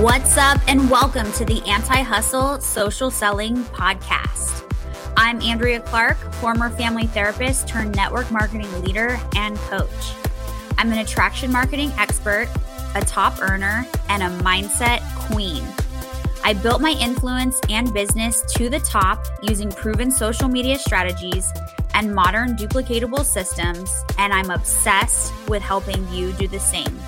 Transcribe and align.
What's 0.00 0.38
up, 0.38 0.58
and 0.66 0.90
welcome 0.90 1.30
to 1.32 1.44
the 1.44 1.60
Anti 1.68 2.00
Hustle 2.00 2.58
Social 2.62 3.10
Selling 3.10 3.64
Podcast. 3.64 4.64
I'm 5.18 5.42
Andrea 5.42 5.80
Clark, 5.80 6.16
former 6.36 6.70
family 6.70 7.06
therapist 7.06 7.68
turned 7.68 7.94
network 7.94 8.30
marketing 8.30 8.72
leader 8.80 9.20
and 9.36 9.58
coach. 9.58 10.14
I'm 10.78 10.90
an 10.90 11.00
attraction 11.00 11.52
marketing 11.52 11.92
expert, 11.98 12.48
a 12.94 13.02
top 13.02 13.42
earner, 13.42 13.86
and 14.08 14.22
a 14.22 14.30
mindset 14.42 15.02
queen. 15.16 15.62
I 16.44 16.54
built 16.54 16.80
my 16.80 16.92
influence 16.92 17.60
and 17.68 17.92
business 17.92 18.40
to 18.54 18.70
the 18.70 18.80
top 18.80 19.22
using 19.42 19.70
proven 19.70 20.10
social 20.10 20.48
media 20.48 20.78
strategies 20.78 21.52
and 21.92 22.14
modern 22.14 22.56
duplicatable 22.56 23.26
systems, 23.26 23.92
and 24.16 24.32
I'm 24.32 24.48
obsessed 24.48 25.34
with 25.46 25.60
helping 25.60 26.10
you 26.10 26.32
do 26.32 26.48
the 26.48 26.58
same. 26.58 26.98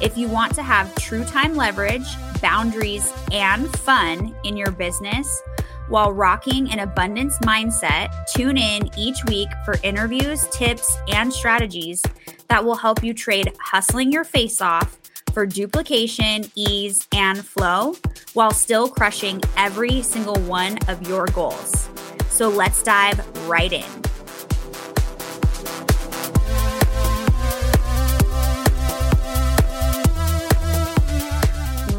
If 0.00 0.18
you 0.18 0.28
want 0.28 0.54
to 0.56 0.62
have 0.62 0.94
true 0.96 1.24
time 1.24 1.54
leverage, 1.54 2.06
boundaries, 2.42 3.12
and 3.32 3.66
fun 3.78 4.34
in 4.44 4.56
your 4.56 4.70
business 4.70 5.42
while 5.88 6.12
rocking 6.12 6.70
an 6.70 6.80
abundance 6.80 7.38
mindset, 7.38 8.10
tune 8.26 8.58
in 8.58 8.90
each 8.98 9.24
week 9.24 9.48
for 9.64 9.76
interviews, 9.82 10.46
tips, 10.50 10.98
and 11.08 11.32
strategies 11.32 12.02
that 12.48 12.62
will 12.62 12.74
help 12.74 13.02
you 13.02 13.14
trade 13.14 13.52
hustling 13.58 14.12
your 14.12 14.24
face 14.24 14.60
off 14.60 14.98
for 15.32 15.46
duplication, 15.46 16.44
ease, 16.54 17.06
and 17.14 17.44
flow 17.44 17.94
while 18.34 18.50
still 18.50 18.88
crushing 18.88 19.40
every 19.56 20.02
single 20.02 20.38
one 20.40 20.76
of 20.88 21.08
your 21.08 21.26
goals. 21.26 21.88
So 22.28 22.48
let's 22.48 22.82
dive 22.82 23.18
right 23.48 23.72
in. 23.72 24.15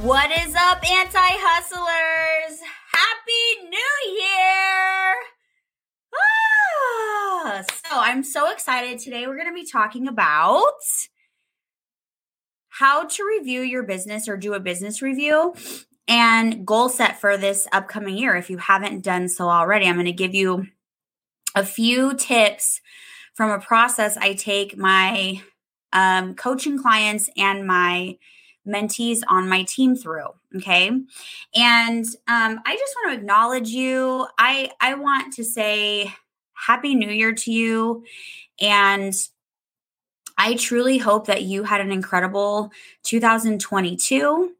What 0.08 0.32
is 0.32 0.56
up, 0.56 0.90
anti 0.90 1.20
hustlers? 1.20 2.62
Happy 2.94 3.68
New 3.68 4.14
Year! 4.22 5.16
Ah, 6.16 7.66
so, 7.70 7.90
I'm 7.92 8.24
so 8.24 8.50
excited. 8.50 9.00
Today, 9.00 9.28
we're 9.28 9.36
going 9.36 9.50
to 9.50 9.54
be 9.54 9.70
talking 9.70 10.08
about 10.08 10.80
how 12.70 13.04
to 13.04 13.26
review 13.26 13.60
your 13.60 13.84
business 13.84 14.30
or 14.30 14.38
do 14.38 14.54
a 14.54 14.62
business 14.62 15.02
review 15.02 15.54
and 16.08 16.66
goal 16.66 16.88
set 16.88 17.20
for 17.20 17.36
this 17.36 17.68
upcoming 17.74 18.18
year. 18.18 18.38
If 18.38 18.50
you 18.50 18.60
haven't 18.60 19.04
done 19.04 19.28
so 19.28 19.50
already, 19.50 19.88
I'm 19.88 19.96
going 19.96 20.06
to 20.06 20.14
give 20.14 20.34
you 20.34 20.68
a 21.54 21.66
few 21.66 22.14
tips 22.14 22.80
from 23.34 23.52
a 23.52 23.60
process 23.60 24.16
I 24.16 24.36
take 24.36 24.78
my 24.78 25.42
um, 25.92 26.34
coaching 26.34 26.82
clients 26.82 27.30
and 27.36 27.68
my 27.68 28.18
mentees 28.68 29.22
on 29.28 29.50
my 29.50 29.64
team 29.64 29.96
through 29.96 30.28
okay? 30.56 30.88
And 30.88 32.06
um, 32.28 32.60
i 32.66 32.76
just 32.76 32.96
want 32.96 33.14
to 33.14 33.20
acknowledge 33.20 33.70
you. 33.70 34.28
I 34.38 34.72
i 34.82 34.94
want 34.94 35.34
to 35.34 35.44
say 35.44 36.14
happy 36.54 36.96
new 36.96 37.10
year 37.10 37.34
to 37.34 37.52
you. 37.52 38.04
And 38.60 39.14
i 40.38 40.56
truly 40.56 40.98
hope 40.98 41.28
that 41.28 41.44
you 41.44 41.64
had 41.64 41.82
an 41.82 41.92
incredible 41.92 42.72
2022 43.04 44.54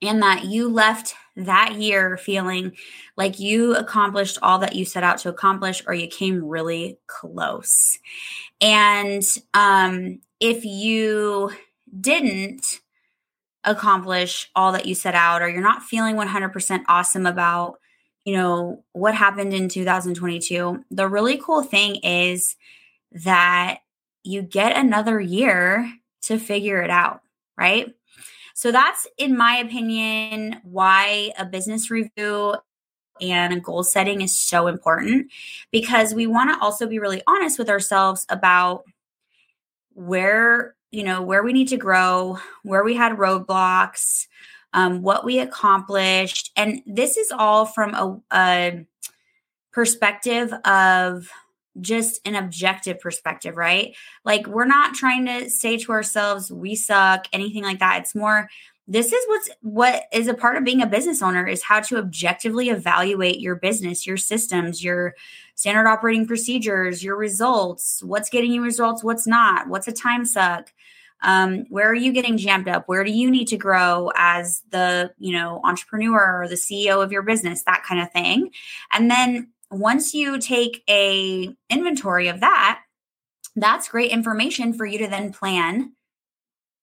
and 0.00 0.22
that 0.22 0.44
you 0.44 0.68
left 0.68 1.14
that 1.36 1.74
year 1.74 2.16
feeling 2.16 2.72
like 3.16 3.40
you 3.40 3.74
accomplished 3.74 4.38
all 4.42 4.58
that 4.58 4.74
you 4.74 4.84
set 4.84 5.02
out 5.02 5.18
to 5.18 5.28
accomplish 5.28 5.82
or 5.86 5.94
you 5.94 6.08
came 6.08 6.44
really 6.44 6.98
close. 7.06 7.98
And 8.60 9.22
um 9.54 10.20
if 10.40 10.64
you 10.64 11.50
didn't 12.00 12.80
accomplish 13.70 14.50
all 14.54 14.72
that 14.72 14.86
you 14.86 14.94
set 14.94 15.14
out 15.14 15.42
or 15.42 15.48
you're 15.48 15.60
not 15.60 15.82
feeling 15.82 16.16
100% 16.16 16.84
awesome 16.88 17.26
about 17.26 17.78
you 18.24 18.34
know 18.34 18.84
what 18.92 19.14
happened 19.14 19.54
in 19.54 19.68
2022 19.68 20.84
the 20.90 21.08
really 21.08 21.38
cool 21.38 21.62
thing 21.62 21.96
is 21.96 22.56
that 23.12 23.78
you 24.22 24.42
get 24.42 24.76
another 24.76 25.18
year 25.20 25.90
to 26.22 26.38
figure 26.38 26.82
it 26.82 26.90
out 26.90 27.22
right? 27.58 27.94
So 28.54 28.72
that's 28.72 29.06
in 29.18 29.36
my 29.36 29.56
opinion 29.56 30.60
why 30.62 31.32
a 31.38 31.44
business 31.44 31.90
review 31.90 32.56
and 33.20 33.52
a 33.52 33.60
goal 33.60 33.82
setting 33.82 34.20
is 34.20 34.38
so 34.38 34.68
important 34.68 35.30
because 35.72 36.14
we 36.14 36.26
want 36.26 36.50
to 36.50 36.64
also 36.64 36.86
be 36.86 37.00
really 37.00 37.22
honest 37.26 37.58
with 37.58 37.68
ourselves 37.68 38.24
about 38.28 38.84
where 39.94 40.76
you 40.90 41.04
know, 41.04 41.22
where 41.22 41.42
we 41.42 41.52
need 41.52 41.68
to 41.68 41.76
grow, 41.76 42.38
where 42.62 42.84
we 42.84 42.94
had 42.94 43.12
roadblocks, 43.18 44.26
um, 44.72 45.02
what 45.02 45.24
we 45.24 45.38
accomplished. 45.38 46.50
And 46.56 46.82
this 46.86 47.16
is 47.16 47.30
all 47.30 47.66
from 47.66 47.94
a, 47.94 48.20
a 48.32 48.86
perspective 49.72 50.52
of 50.64 51.28
just 51.80 52.20
an 52.26 52.34
objective 52.34 52.98
perspective, 53.00 53.56
right? 53.56 53.94
Like 54.24 54.46
we're 54.46 54.64
not 54.66 54.94
trying 54.94 55.26
to 55.26 55.48
say 55.48 55.76
to 55.76 55.92
ourselves, 55.92 56.50
we 56.50 56.74
suck, 56.74 57.28
anything 57.32 57.62
like 57.62 57.78
that. 57.78 58.00
It's 58.00 58.14
more, 58.14 58.48
this 58.90 59.12
is 59.12 59.24
what's 59.28 59.50
what 59.60 60.04
is 60.12 60.28
a 60.28 60.34
part 60.34 60.56
of 60.56 60.64
being 60.64 60.80
a 60.80 60.86
business 60.86 61.20
owner 61.20 61.46
is 61.46 61.62
how 61.62 61.80
to 61.80 61.98
objectively 61.98 62.70
evaluate 62.70 63.38
your 63.38 63.54
business, 63.54 64.06
your 64.06 64.16
systems, 64.16 64.82
your 64.82 65.14
standard 65.54 65.86
operating 65.86 66.26
procedures, 66.26 67.04
your 67.04 67.16
results, 67.16 68.02
what's 68.02 68.30
getting 68.30 68.50
you 68.50 68.62
results, 68.62 69.04
what's 69.04 69.26
not, 69.26 69.68
what's 69.68 69.88
a 69.88 69.92
time 69.92 70.24
suck, 70.24 70.72
um, 71.20 71.66
where 71.68 71.90
are 71.90 71.94
you 71.94 72.12
getting 72.12 72.38
jammed 72.38 72.68
up 72.68 72.84
where 72.86 73.04
do 73.04 73.10
you 73.10 73.30
need 73.30 73.48
to 73.48 73.56
grow 73.56 74.10
as 74.14 74.62
the 74.70 75.12
you 75.18 75.32
know 75.32 75.60
entrepreneur 75.64 76.42
or 76.42 76.48
the 76.48 76.54
ceo 76.54 77.02
of 77.02 77.12
your 77.12 77.22
business 77.22 77.64
that 77.64 77.84
kind 77.86 78.00
of 78.00 78.10
thing. 78.12 78.50
And 78.92 79.10
then 79.10 79.50
once 79.70 80.14
you 80.14 80.38
take 80.38 80.82
a 80.88 81.54
inventory 81.68 82.28
of 82.28 82.40
that 82.40 82.80
that's 83.56 83.88
great 83.88 84.12
information 84.12 84.72
for 84.72 84.86
you 84.86 84.98
to 84.98 85.08
then 85.08 85.32
plan 85.32 85.92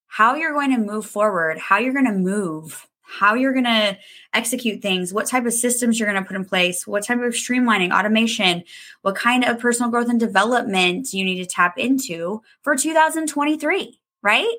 how 0.07 0.35
you're 0.35 0.53
going 0.53 0.71
to 0.71 0.77
move 0.77 1.05
forward 1.05 1.57
how 1.57 1.77
you're 1.77 1.93
going 1.93 2.05
to 2.05 2.11
move 2.11 2.87
how 3.07 3.35
you're 3.35 3.53
going 3.53 3.65
to 3.65 3.95
execute 4.33 4.81
things, 4.81 5.13
what 5.13 5.27
type 5.27 5.45
of 5.45 5.53
systems 5.53 5.99
you're 5.99 6.11
going 6.11 6.21
to 6.21 6.27
put 6.27 6.35
in 6.35 6.43
place, 6.43 6.87
what 6.87 7.03
type 7.03 7.19
of 7.19 7.33
streamlining, 7.33 7.95
automation, 7.95 8.63
what 9.03 9.15
kind 9.15 9.45
of 9.45 9.59
personal 9.59 9.91
growth 9.91 10.09
and 10.09 10.19
development 10.19 11.13
you 11.13 11.23
need 11.23 11.37
to 11.37 11.45
tap 11.45 11.77
into 11.77 12.41
for 12.63 12.75
2023 12.75 13.99
right? 14.25 14.57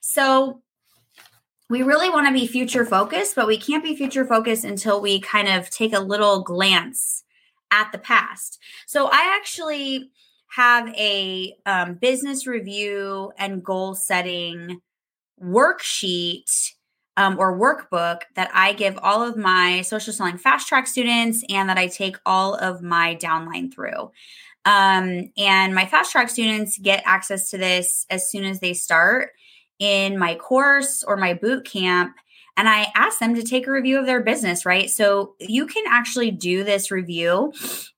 So 0.00 0.62
we 1.68 1.82
really 1.82 2.08
want 2.08 2.26
to 2.26 2.32
be 2.32 2.46
future 2.46 2.84
focused, 2.84 3.36
but 3.36 3.46
we 3.46 3.58
can't 3.58 3.84
be 3.84 3.94
future 3.94 4.24
focused 4.24 4.64
until 4.64 5.00
we 5.00 5.20
kind 5.20 5.48
of 5.48 5.70
take 5.70 5.92
a 5.92 6.00
little 6.00 6.42
glance 6.42 7.22
at 7.70 7.92
the 7.92 7.98
past. 7.98 8.58
So 8.86 9.06
I 9.06 9.36
actually 9.36 10.10
have 10.54 10.88
a 10.96 11.56
um, 11.64 11.94
business 11.94 12.46
review 12.46 13.32
and 13.38 13.64
goal 13.64 13.94
setting 13.94 14.80
worksheet 15.42 16.72
um, 17.16 17.38
or 17.38 17.58
workbook 17.58 18.20
that 18.36 18.50
I 18.52 18.74
give 18.74 18.98
all 18.98 19.22
of 19.22 19.36
my 19.36 19.80
social 19.80 20.12
selling 20.12 20.36
fast 20.36 20.68
track 20.68 20.86
students 20.86 21.42
and 21.48 21.70
that 21.70 21.78
I 21.78 21.86
take 21.86 22.16
all 22.26 22.54
of 22.54 22.82
my 22.82 23.16
downline 23.16 23.72
through. 23.72 24.10
Um, 24.66 25.32
and 25.38 25.74
my 25.74 25.86
fast 25.86 26.12
track 26.12 26.28
students 26.28 26.78
get 26.78 27.02
access 27.06 27.48
to 27.50 27.58
this 27.58 28.06
as 28.10 28.30
soon 28.30 28.44
as 28.44 28.60
they 28.60 28.74
start 28.74 29.30
in 29.78 30.18
my 30.18 30.34
course 30.34 31.02
or 31.02 31.16
my 31.16 31.32
boot 31.32 31.64
camp. 31.64 32.14
And 32.58 32.68
I 32.68 32.88
ask 32.94 33.18
them 33.18 33.34
to 33.36 33.42
take 33.42 33.66
a 33.66 33.72
review 33.72 33.98
of 33.98 34.04
their 34.04 34.22
business, 34.22 34.66
right? 34.66 34.90
So 34.90 35.34
you 35.40 35.66
can 35.66 35.84
actually 35.88 36.30
do 36.30 36.62
this 36.62 36.90
review 36.90 37.54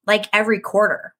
like 0.06 0.26
every 0.32 0.60
quarter 0.60 1.14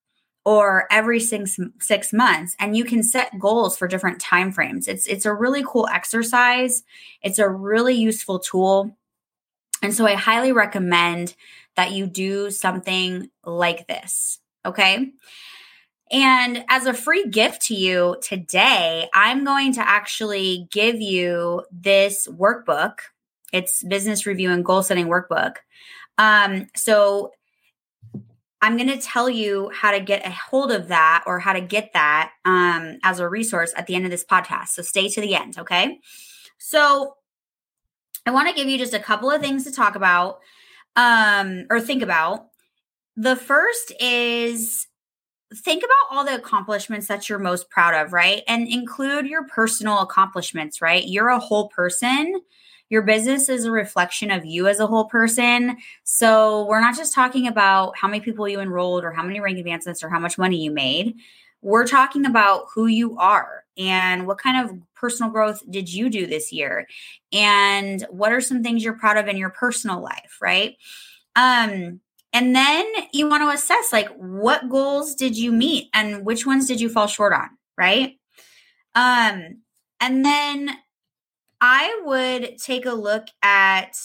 or 0.45 0.87
every 0.91 1.21
six, 1.21 1.59
six 1.81 2.13
months 2.13 2.55
and 2.59 2.77
you 2.77 2.85
can 2.85 3.03
set 3.03 3.39
goals 3.39 3.77
for 3.77 3.89
different 3.89 4.21
time 4.21 4.53
frames 4.53 4.89
it's 4.89 5.07
it's 5.07 5.27
a 5.27 5.33
really 5.33 5.65
cool 5.67 5.89
exercise 5.93 6.83
it's 7.23 7.39
a 7.39 7.49
really 7.49 7.95
useful 7.95 8.39
tool 8.39 8.97
and 9.83 9.95
so 9.95 10.07
i 10.07 10.15
highly 10.15 10.53
recommend 10.53 11.35
that 11.77 11.93
you 11.93 12.07
do 12.07 12.51
something 12.51 13.31
like 13.45 13.87
this 13.87 14.39
Okay. 14.67 15.13
And 16.11 16.65
as 16.69 16.87
a 16.87 16.95
free 16.95 17.29
gift 17.29 17.63
to 17.67 17.75
you 17.75 18.17
today, 18.23 19.09
I'm 19.15 19.45
going 19.45 19.73
to 19.75 19.87
actually 19.87 20.69
give 20.71 21.01
you 21.01 21.65
this 21.73 22.29
workbook. 22.29 22.99
It's 23.53 23.83
business 23.83 24.27
review 24.27 24.51
and 24.51 24.65
goal 24.65 24.83
setting 24.83 25.07
workbook. 25.07 25.57
Um, 26.19 26.69
so 26.77 27.33
I'm 28.65 28.79
going 28.79 28.89
to 28.89 28.97
tell 28.97 29.29
you 29.29 29.71
how 29.75 29.91
to 29.91 30.01
get 30.01 30.27
a 30.27 30.31
hold 30.31 30.73
of 30.73 30.89
that 30.89 31.23
or 31.27 31.39
how 31.39 31.53
to 31.53 31.61
get 31.61 31.93
that 31.93 32.33
um, 32.47 32.97
as 33.05 33.19
a 33.19 33.29
resource 33.29 33.75
at 33.77 33.87
the 33.87 33.95
end 33.95 34.07
of 34.07 34.11
this 34.11 34.25
podcast. 34.25 34.69
So 34.69 34.81
stay 34.81 35.07
to 35.11 35.21
the 35.21 35.35
end. 35.35 35.59
Okay. 35.59 36.01
So 36.57 37.15
I 38.25 38.31
want 38.31 38.49
to 38.49 38.55
give 38.55 38.67
you 38.67 38.79
just 38.79 38.95
a 38.95 38.99
couple 38.99 39.31
of 39.31 39.43
things 39.43 39.65
to 39.65 39.71
talk 39.71 39.97
about 39.97 40.39
um, 40.97 41.67
or 41.69 41.79
think 41.79 42.03
about 42.03 42.47
the 43.17 43.37
first 43.37 43.93
is 44.01 44.87
think 45.55 45.83
about 45.83 46.17
all 46.17 46.25
the 46.25 46.35
accomplishments 46.35 47.07
that 47.09 47.29
you're 47.29 47.39
most 47.39 47.69
proud 47.69 47.93
of, 47.93 48.15
right? 48.15 48.45
And 48.49 48.67
include 48.67 49.27
your 49.27 49.45
personal 49.45 49.99
accomplishments, 49.99 50.81
right? 50.81 51.07
You're 51.07 51.29
a 51.29 51.39
whole 51.39 51.69
person. 51.69 52.41
Your 52.91 53.03
business 53.03 53.49
is 53.49 53.65
a 53.65 53.71
reflection 53.71 54.31
of 54.31 54.45
you 54.45 54.69
as 54.69 54.81
a 54.81 54.87
whole 54.87 55.07
person. 55.07 55.77
So 56.05 56.67
we're 56.67 56.81
not 56.81 56.97
just 56.97 57.15
talking 57.15 57.47
about 57.47 57.97
how 57.97 58.09
many 58.09 58.21
people 58.21 58.49
you 58.49 58.61
enrolled 58.61 59.05
or 59.05 59.13
how 59.13 59.23
many 59.23 59.41
rank 59.41 59.59
advancements 59.59 60.03
or 60.03 60.09
how 60.09 60.19
much 60.19 60.39
money 60.39 60.63
you 60.63 60.71
made. 60.71 61.17
We're 61.63 61.87
talking 61.87 62.27
about 62.27 62.67
who 62.75 62.87
you 62.87 63.17
are 63.19 63.65
and 63.79 64.27
what 64.27 64.39
kind 64.39 64.65
of 64.65 64.77
personal 64.95 65.33
growth 65.33 65.63
did 65.71 65.93
you 65.93 66.11
do 66.11 66.27
this 66.27 66.53
year? 66.53 66.87
And 67.33 68.07
what 68.11 68.33
are 68.33 68.41
some 68.41 68.63
things 68.63 68.85
you're 68.85 68.99
proud 68.99 69.17
of 69.17 69.29
in 69.29 69.37
your 69.37 69.51
personal 69.51 70.03
life, 70.03 70.39
right? 70.41 70.77
Um, 71.37 72.01
and 72.33 72.55
then 72.55 72.85
you 73.13 73.29
want 73.29 73.43
to 73.43 73.49
assess 73.49 73.93
like 73.93 74.09
what 74.17 74.69
goals 74.69 75.15
did 75.15 75.37
you 75.39 75.53
meet 75.53 75.89
and 75.95 76.25
which 76.25 76.45
ones 76.45 76.67
did 76.67 76.81
you 76.81 76.89
fall 76.89 77.07
short 77.07 77.33
on, 77.33 77.49
right? 77.79 78.19
Um, 78.95 79.61
and 80.01 80.25
then 80.25 80.71
I 81.67 81.99
would 82.05 82.59
take 82.59 82.85
a 82.85 82.93
look 82.93 83.29
at 83.43 83.97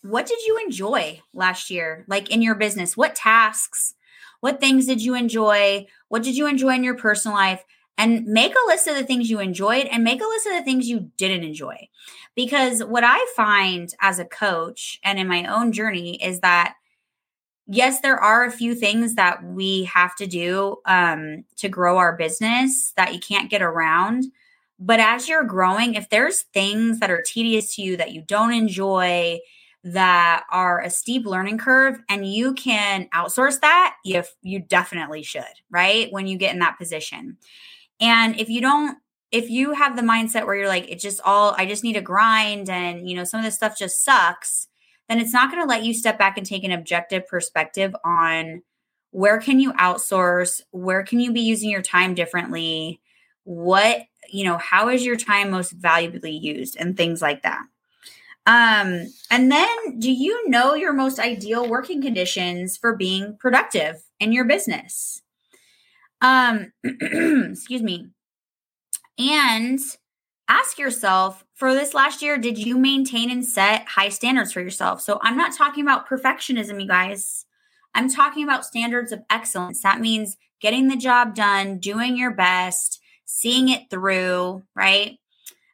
what 0.00 0.24
did 0.24 0.38
you 0.46 0.58
enjoy 0.64 1.20
last 1.34 1.68
year, 1.68 2.06
like 2.08 2.30
in 2.30 2.40
your 2.40 2.54
business? 2.54 2.96
What 2.96 3.14
tasks, 3.14 3.92
what 4.40 4.58
things 4.58 4.86
did 4.86 5.02
you 5.02 5.14
enjoy? 5.14 5.86
What 6.08 6.22
did 6.22 6.34
you 6.34 6.46
enjoy 6.46 6.76
in 6.76 6.82
your 6.82 6.96
personal 6.96 7.36
life? 7.36 7.62
And 7.98 8.24
make 8.24 8.54
a 8.54 8.66
list 8.68 8.88
of 8.88 8.96
the 8.96 9.04
things 9.04 9.28
you 9.28 9.38
enjoyed 9.38 9.84
and 9.88 10.02
make 10.02 10.22
a 10.22 10.26
list 10.26 10.46
of 10.46 10.54
the 10.54 10.62
things 10.62 10.88
you 10.88 11.10
didn't 11.18 11.44
enjoy. 11.44 11.90
Because 12.34 12.82
what 12.82 13.04
I 13.04 13.22
find 13.36 13.94
as 14.00 14.18
a 14.18 14.24
coach 14.24 14.98
and 15.04 15.18
in 15.18 15.28
my 15.28 15.44
own 15.44 15.72
journey 15.72 16.14
is 16.24 16.40
that 16.40 16.74
yes, 17.66 18.00
there 18.00 18.18
are 18.18 18.46
a 18.46 18.50
few 18.50 18.74
things 18.74 19.16
that 19.16 19.44
we 19.44 19.84
have 19.84 20.16
to 20.16 20.26
do 20.26 20.76
um, 20.86 21.44
to 21.56 21.68
grow 21.68 21.98
our 21.98 22.16
business 22.16 22.94
that 22.96 23.12
you 23.12 23.20
can't 23.20 23.50
get 23.50 23.60
around. 23.60 24.24
But 24.78 25.00
as 25.00 25.28
you're 25.28 25.44
growing, 25.44 25.94
if 25.94 26.08
there's 26.10 26.42
things 26.52 27.00
that 27.00 27.10
are 27.10 27.22
tedious 27.22 27.76
to 27.76 27.82
you 27.82 27.96
that 27.96 28.12
you 28.12 28.22
don't 28.22 28.52
enjoy, 28.52 29.38
that 29.84 30.44
are 30.50 30.80
a 30.80 30.88
steep 30.88 31.26
learning 31.26 31.58
curve, 31.58 32.00
and 32.08 32.26
you 32.26 32.54
can 32.54 33.06
outsource 33.14 33.60
that, 33.60 33.96
if 34.04 34.34
you 34.42 34.58
definitely 34.58 35.22
should, 35.22 35.44
right? 35.70 36.10
When 36.10 36.26
you 36.26 36.38
get 36.38 36.54
in 36.54 36.60
that 36.60 36.78
position. 36.78 37.36
And 38.00 38.40
if 38.40 38.48
you 38.48 38.60
don't, 38.60 38.98
if 39.30 39.50
you 39.50 39.72
have 39.72 39.94
the 39.94 40.02
mindset 40.02 40.46
where 40.46 40.54
you're 40.54 40.68
like, 40.68 40.88
it's 40.88 41.02
just 41.02 41.20
all, 41.24 41.54
I 41.58 41.66
just 41.66 41.84
need 41.84 41.94
to 41.94 42.00
grind 42.00 42.70
and, 42.70 43.08
you 43.08 43.14
know, 43.14 43.24
some 43.24 43.40
of 43.40 43.44
this 43.44 43.56
stuff 43.56 43.78
just 43.78 44.04
sucks, 44.04 44.68
then 45.08 45.18
it's 45.20 45.32
not 45.32 45.50
going 45.50 45.62
to 45.62 45.68
let 45.68 45.84
you 45.84 45.92
step 45.92 46.18
back 46.18 46.38
and 46.38 46.46
take 46.46 46.64
an 46.64 46.72
objective 46.72 47.26
perspective 47.26 47.94
on 48.04 48.62
where 49.10 49.38
can 49.38 49.60
you 49.60 49.72
outsource? 49.74 50.60
Where 50.70 51.04
can 51.04 51.20
you 51.20 51.32
be 51.32 51.40
using 51.40 51.70
your 51.70 51.82
time 51.82 52.14
differently? 52.14 53.00
What, 53.44 53.98
you 54.34 54.42
know, 54.42 54.58
how 54.58 54.88
is 54.88 55.04
your 55.04 55.14
time 55.14 55.50
most 55.50 55.70
valuably 55.70 56.32
used 56.32 56.76
and 56.76 56.96
things 56.96 57.22
like 57.22 57.42
that. 57.42 57.62
Um, 58.46 59.06
and 59.30 59.50
then 59.50 60.00
do 60.00 60.10
you 60.10 60.50
know 60.50 60.74
your 60.74 60.92
most 60.92 61.20
ideal 61.20 61.68
working 61.68 62.02
conditions 62.02 62.76
for 62.76 62.96
being 62.96 63.36
productive 63.38 64.02
in 64.18 64.32
your 64.32 64.44
business? 64.44 65.22
Um, 66.20 66.72
excuse 66.84 67.80
me. 67.80 68.08
And 69.18 69.78
ask 70.48 70.78
yourself 70.78 71.44
for 71.54 71.72
this 71.72 71.94
last 71.94 72.20
year, 72.20 72.36
did 72.36 72.58
you 72.58 72.76
maintain 72.76 73.30
and 73.30 73.46
set 73.46 73.86
high 73.86 74.08
standards 74.08 74.52
for 74.52 74.60
yourself? 74.60 75.00
So 75.00 75.20
I'm 75.22 75.36
not 75.36 75.54
talking 75.54 75.84
about 75.84 76.08
perfectionism, 76.08 76.82
you 76.82 76.88
guys. 76.88 77.46
I'm 77.94 78.10
talking 78.10 78.42
about 78.42 78.66
standards 78.66 79.12
of 79.12 79.22
excellence. 79.30 79.80
That 79.82 80.00
means 80.00 80.36
getting 80.60 80.88
the 80.88 80.96
job 80.96 81.36
done, 81.36 81.78
doing 81.78 82.16
your 82.16 82.32
best, 82.32 83.00
seeing 83.34 83.68
it 83.68 83.90
through, 83.90 84.62
right? 84.76 85.18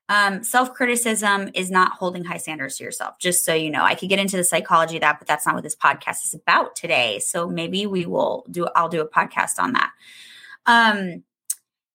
Um, 0.08 0.42
Self 0.42 0.72
criticism 0.72 1.50
is 1.54 1.70
not 1.70 1.92
holding 1.92 2.24
high 2.24 2.38
standards 2.38 2.78
to 2.78 2.84
yourself, 2.84 3.18
just 3.20 3.44
so 3.44 3.52
you 3.52 3.70
know. 3.70 3.84
I 3.84 3.94
could 3.94 4.08
get 4.08 4.18
into 4.18 4.38
the 4.38 4.44
psychology 4.44 4.96
of 4.96 5.02
that, 5.02 5.18
but 5.18 5.28
that's 5.28 5.44
not 5.44 5.54
what 5.54 5.62
this 5.62 5.76
podcast 5.76 6.24
is 6.24 6.32
about 6.32 6.74
today. 6.74 7.18
So 7.18 7.50
maybe 7.50 7.84
we 7.84 8.06
will 8.06 8.46
do, 8.50 8.66
I'll 8.74 8.88
do 8.88 9.02
a 9.02 9.08
podcast 9.08 9.58
on 9.58 9.74
that. 9.74 9.90
Um, 10.64 11.22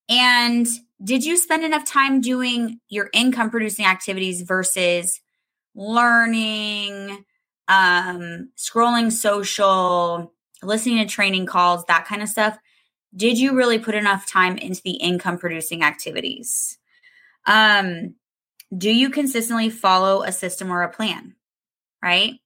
and 0.08 0.68
did 1.02 1.24
you 1.24 1.36
spend 1.36 1.64
enough 1.64 1.84
time 1.84 2.20
doing 2.20 2.78
your 2.88 3.10
income 3.12 3.50
producing 3.50 3.86
activities 3.86 4.42
versus 4.42 5.20
learning, 5.74 7.24
um, 7.66 8.50
scrolling 8.56 9.10
social, 9.10 10.32
listening 10.62 10.98
to 10.98 11.12
training 11.12 11.46
calls, 11.46 11.84
that 11.86 12.06
kind 12.06 12.22
of 12.22 12.28
stuff? 12.28 12.56
Did 13.14 13.38
you 13.38 13.54
really 13.54 13.78
put 13.78 13.94
enough 13.94 14.26
time 14.26 14.58
into 14.58 14.82
the 14.82 14.92
income 14.92 15.38
producing 15.38 15.82
activities? 15.82 16.78
Um, 17.46 18.14
do 18.76 18.90
you 18.90 19.10
consistently 19.10 19.70
follow 19.70 20.22
a 20.22 20.32
system 20.32 20.70
or 20.70 20.82
a 20.82 20.92
plan? 20.92 21.34
Right? 22.02 22.40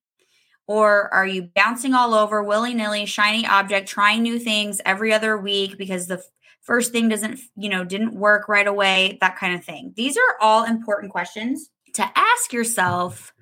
Or 0.66 1.12
are 1.12 1.26
you 1.26 1.50
bouncing 1.54 1.94
all 1.94 2.14
over 2.14 2.44
willy 2.44 2.74
nilly, 2.74 3.04
shiny 3.04 3.44
object, 3.46 3.88
trying 3.88 4.22
new 4.22 4.38
things 4.38 4.80
every 4.84 5.12
other 5.12 5.36
week 5.36 5.76
because 5.76 6.06
the 6.06 6.22
first 6.62 6.92
thing 6.92 7.08
doesn't, 7.08 7.40
you 7.56 7.68
know, 7.68 7.82
didn't 7.82 8.14
work 8.14 8.48
right 8.48 8.68
away, 8.68 9.18
that 9.20 9.36
kind 9.36 9.56
of 9.56 9.64
thing. 9.64 9.92
These 9.96 10.16
are 10.16 10.36
all 10.40 10.64
important 10.64 11.10
questions 11.10 11.70
to 11.94 12.08
ask 12.14 12.52
yourself 12.52 13.32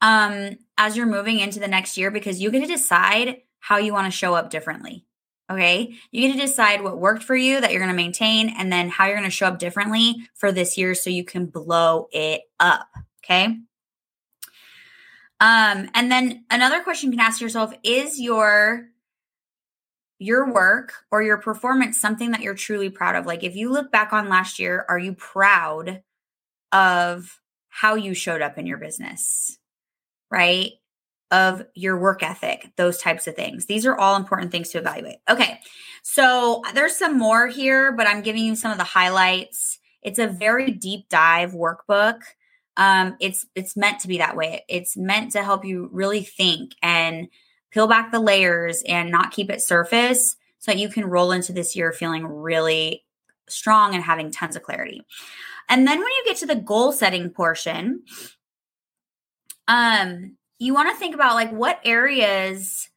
um, 0.00 0.56
as 0.78 0.96
you're 0.96 1.06
moving 1.06 1.38
into 1.38 1.60
the 1.60 1.68
next 1.68 1.98
year 1.98 2.10
because 2.10 2.40
you 2.40 2.50
get 2.50 2.60
to 2.60 2.66
decide 2.66 3.42
how 3.60 3.76
you 3.76 3.92
want 3.92 4.06
to 4.06 4.16
show 4.16 4.34
up 4.34 4.48
differently. 4.48 5.04
Okay. 5.50 5.94
You 6.10 6.28
get 6.28 6.34
to 6.34 6.40
decide 6.40 6.82
what 6.82 6.98
worked 6.98 7.22
for 7.22 7.36
you 7.36 7.60
that 7.60 7.72
you're 7.72 7.80
going 7.80 7.90
to 7.90 7.96
maintain 7.96 8.48
and 8.56 8.72
then 8.72 8.88
how 8.88 9.06
you're 9.06 9.16
going 9.16 9.28
to 9.28 9.30
show 9.30 9.48
up 9.48 9.58
differently 9.58 10.16
for 10.34 10.50
this 10.50 10.78
year 10.78 10.94
so 10.94 11.10
you 11.10 11.24
can 11.24 11.46
blow 11.46 12.08
it 12.10 12.42
up. 12.58 12.86
Okay. 13.24 13.58
Um, 15.40 15.90
and 15.94 16.10
then 16.10 16.44
another 16.50 16.82
question 16.82 17.10
you 17.10 17.18
can 17.18 17.26
ask 17.26 17.40
yourself 17.40 17.74
is 17.82 18.20
your 18.20 18.86
your 20.20 20.52
work 20.52 20.92
or 21.10 21.20
your 21.20 21.38
performance 21.38 22.00
something 22.00 22.30
that 22.30 22.42
you're 22.42 22.54
truly 22.54 22.88
proud 22.88 23.16
of? 23.16 23.26
Like 23.26 23.42
if 23.42 23.56
you 23.56 23.70
look 23.70 23.90
back 23.90 24.12
on 24.12 24.28
last 24.28 24.60
year, 24.60 24.86
are 24.88 24.98
you 24.98 25.14
proud 25.14 26.02
of 26.70 27.40
how 27.68 27.96
you 27.96 28.14
showed 28.14 28.40
up 28.40 28.56
in 28.56 28.66
your 28.66 28.78
business? 28.78 29.58
Right? 30.30 30.72
Of 31.32 31.64
your 31.74 31.98
work 31.98 32.22
ethic, 32.22 32.70
those 32.76 32.98
types 32.98 33.26
of 33.26 33.34
things. 33.34 33.64
These 33.64 33.86
are 33.86 33.96
all 33.96 34.16
important 34.16 34.52
things 34.52 34.68
to 34.68 34.78
evaluate. 34.78 35.16
Okay. 35.28 35.58
So 36.02 36.62
there's 36.74 36.94
some 36.94 37.18
more 37.18 37.46
here, 37.46 37.90
but 37.90 38.06
I'm 38.06 38.20
giving 38.20 38.44
you 38.44 38.54
some 38.54 38.70
of 38.70 38.76
the 38.76 38.84
highlights. 38.84 39.78
It's 40.02 40.18
a 40.18 40.26
very 40.26 40.70
deep 40.70 41.08
dive 41.08 41.52
workbook. 41.52 42.20
Um, 42.76 43.16
it's 43.18 43.46
it's 43.54 43.78
meant 43.78 44.00
to 44.00 44.08
be 44.08 44.18
that 44.18 44.36
way. 44.36 44.64
It's 44.68 44.94
meant 44.94 45.32
to 45.32 45.42
help 45.42 45.64
you 45.64 45.88
really 45.90 46.22
think 46.22 46.72
and 46.82 47.28
peel 47.70 47.86
back 47.86 48.12
the 48.12 48.20
layers 48.20 48.82
and 48.86 49.10
not 49.10 49.32
keep 49.32 49.50
it 49.50 49.62
surface 49.62 50.36
so 50.58 50.70
that 50.70 50.78
you 50.78 50.90
can 50.90 51.06
roll 51.06 51.32
into 51.32 51.52
this 51.52 51.74
year 51.74 51.92
feeling 51.92 52.26
really 52.26 53.04
strong 53.48 53.94
and 53.94 54.04
having 54.04 54.30
tons 54.30 54.54
of 54.54 54.62
clarity. 54.62 55.02
And 55.68 55.86
then 55.86 55.98
when 55.98 56.08
you 56.08 56.22
get 56.26 56.36
to 56.38 56.46
the 56.46 56.56
goal 56.56 56.92
setting 56.92 57.30
portion, 57.30 58.02
um, 59.66 60.36
you 60.64 60.74
want 60.74 60.90
to 60.90 60.96
think 60.96 61.14
about 61.14 61.34
like 61.34 61.50
what 61.50 61.80
areas 61.84 62.88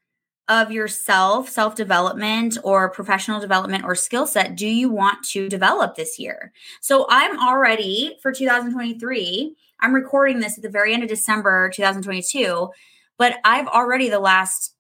of 0.48 0.72
yourself, 0.72 1.50
self 1.50 1.76
development, 1.76 2.58
or 2.64 2.90
professional 2.90 3.40
development 3.40 3.84
or 3.84 3.96
skill 3.96 4.28
set 4.28 4.56
do 4.56 4.68
you 4.68 4.90
want 4.90 5.24
to 5.24 5.50
develop 5.50 5.96
this 5.96 6.20
year? 6.20 6.52
So 6.82 7.06
I'm 7.10 7.40
already 7.40 8.18
for 8.22 8.32
2023, 8.32 9.56
I'm 9.82 9.94
recording 9.94 10.40
this 10.40 10.58
at 10.58 10.64
the 10.64 10.70
very 10.70 10.94
end 10.94 11.04
of 11.04 11.10
December 11.10 11.70
2022 11.74 12.70
but 13.18 13.38
I've 13.44 13.68
already 13.68 14.10
the 14.10 14.20
last 14.20 14.75